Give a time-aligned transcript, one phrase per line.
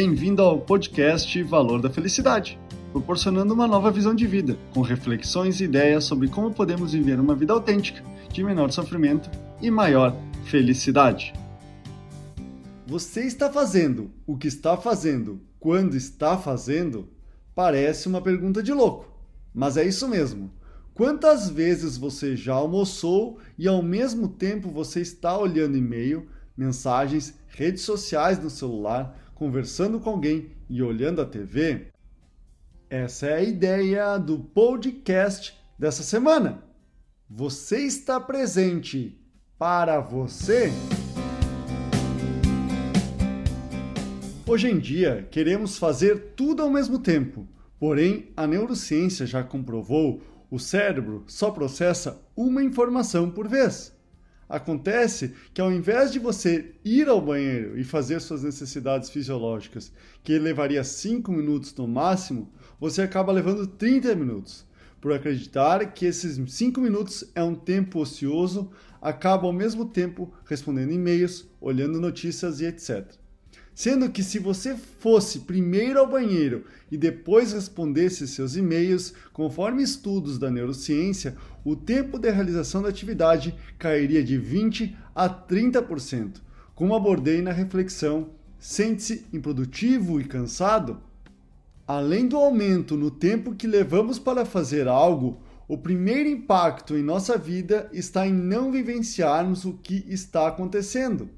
[0.00, 2.56] Bem-vindo ao podcast Valor da Felicidade,
[2.92, 7.34] proporcionando uma nova visão de vida, com reflexões e ideias sobre como podemos viver uma
[7.34, 8.00] vida autêntica,
[8.32, 9.28] de menor sofrimento
[9.60, 10.14] e maior
[10.44, 11.32] felicidade.
[12.86, 17.08] Você está fazendo o que está fazendo quando está fazendo?
[17.52, 19.12] Parece uma pergunta de louco,
[19.52, 20.48] mas é isso mesmo.
[20.94, 27.82] Quantas vezes você já almoçou e ao mesmo tempo você está olhando e-mail, mensagens, redes
[27.82, 31.92] sociais no celular, conversando com alguém e olhando a TV?
[32.90, 36.64] Essa é a ideia do podcast dessa semana.
[37.30, 39.16] Você está presente
[39.56, 40.72] para você?
[44.44, 47.46] Hoje em dia, queremos fazer tudo ao mesmo tempo.
[47.78, 50.20] Porém, a neurociência já comprovou
[50.50, 53.96] o cérebro só processa uma informação por vez.
[54.48, 59.92] Acontece que ao invés de você ir ao banheiro e fazer suas necessidades fisiológicas,
[60.24, 64.66] que levaria 5 minutos no máximo, você acaba levando 30 minutos.
[65.00, 68.70] Por acreditar que esses 5 minutos é um tempo ocioso,
[69.02, 73.06] acaba ao mesmo tempo respondendo e-mails, olhando notícias e etc.
[73.78, 80.36] Sendo que se você fosse primeiro ao banheiro e depois respondesse seus e-mails, conforme estudos
[80.36, 86.40] da neurociência, o tempo de realização da atividade cairia de 20 a 30%.
[86.74, 91.00] Como abordei na reflexão, sente-se improdutivo e cansado?
[91.86, 97.38] Além do aumento no tempo que levamos para fazer algo, o primeiro impacto em nossa
[97.38, 101.30] vida está em não vivenciarmos o que está acontecendo.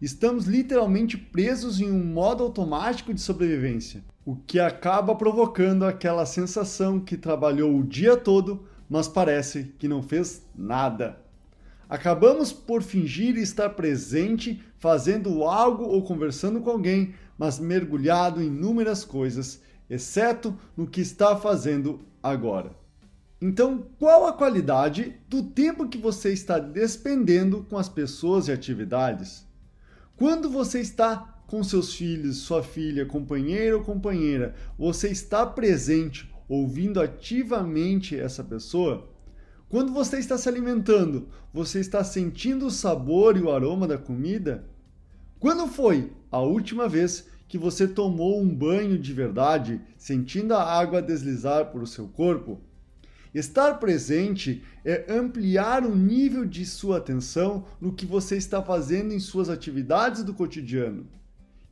[0.00, 7.00] Estamos literalmente presos em um modo automático de sobrevivência, o que acaba provocando aquela sensação
[7.00, 11.18] que trabalhou o dia todo, mas parece que não fez nada.
[11.88, 19.04] Acabamos por fingir estar presente, fazendo algo ou conversando com alguém, mas mergulhado em inúmeras
[19.04, 22.70] coisas, exceto no que está fazendo agora.
[23.40, 29.47] Então, qual a qualidade do tempo que você está despendendo com as pessoas e atividades?
[30.18, 37.00] Quando você está com seus filhos, sua filha, companheiro ou companheira, você está presente, ouvindo
[37.00, 39.08] ativamente essa pessoa?
[39.68, 44.64] Quando você está se alimentando, você está sentindo o sabor e o aroma da comida?
[45.38, 51.00] Quando foi a última vez que você tomou um banho de verdade, sentindo a água
[51.00, 52.60] deslizar por seu corpo?
[53.34, 59.20] Estar presente é ampliar o nível de sua atenção no que você está fazendo em
[59.20, 61.06] suas atividades do cotidiano.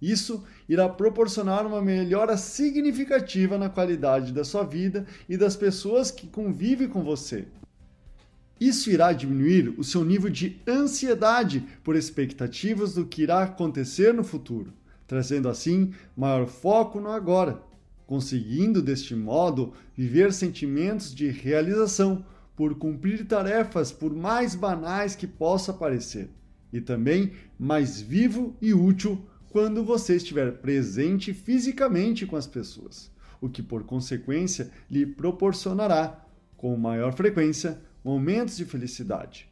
[0.01, 6.27] Isso irá proporcionar uma melhora significativa na qualidade da sua vida e das pessoas que
[6.27, 7.47] convivem com você.
[8.61, 14.25] Isso irá diminuir o seu nível de ansiedade por expectativas do que irá acontecer no
[14.25, 14.73] futuro,
[15.07, 17.66] trazendo assim maior foco no agora
[18.07, 22.25] conseguindo deste modo viver sentimentos de realização
[22.55, 26.31] por cumprir tarefas por mais banais que possa parecer,
[26.73, 33.49] e também mais vivo e útil quando você estiver presente fisicamente com as pessoas, o
[33.49, 36.25] que por consequência lhe proporcionará,
[36.57, 39.49] com maior frequência, momentos de felicidade.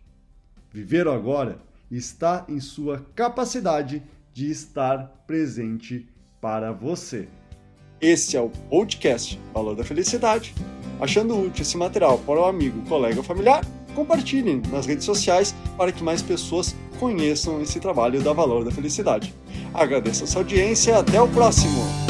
[0.73, 1.59] Viver agora
[1.91, 6.09] está em sua capacidade de estar presente
[6.41, 7.29] para você.
[8.01, 10.55] Este é o podcast Valor da Felicidade.
[11.01, 15.93] Achando útil esse material para o amigo, colega ou familiar, compartilhem nas redes sociais para
[15.93, 19.35] que mais pessoas conheçam esse trabalho da Valor da Felicidade.
[19.73, 22.04] Agradeço a sua audiência e até o próximo!